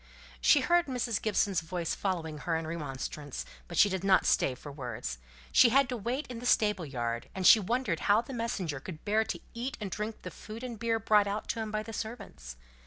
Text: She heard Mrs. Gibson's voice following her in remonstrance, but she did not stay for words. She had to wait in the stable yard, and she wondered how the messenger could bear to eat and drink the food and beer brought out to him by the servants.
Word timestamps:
She 0.41 0.61
heard 0.61 0.87
Mrs. 0.87 1.21
Gibson's 1.21 1.61
voice 1.61 1.93
following 1.93 2.39
her 2.39 2.55
in 2.55 2.65
remonstrance, 2.65 3.45
but 3.67 3.77
she 3.77 3.87
did 3.87 4.03
not 4.03 4.25
stay 4.25 4.55
for 4.55 4.71
words. 4.71 5.19
She 5.51 5.69
had 5.69 5.87
to 5.89 5.95
wait 5.95 6.25
in 6.25 6.39
the 6.39 6.47
stable 6.47 6.87
yard, 6.87 7.29
and 7.35 7.45
she 7.45 7.59
wondered 7.59 7.99
how 7.99 8.21
the 8.21 8.33
messenger 8.33 8.79
could 8.79 9.05
bear 9.05 9.23
to 9.25 9.39
eat 9.53 9.77
and 9.79 9.91
drink 9.91 10.23
the 10.23 10.31
food 10.31 10.63
and 10.63 10.79
beer 10.79 10.97
brought 10.97 11.27
out 11.27 11.47
to 11.49 11.59
him 11.59 11.69
by 11.69 11.83
the 11.83 11.93
servants. 11.93 12.55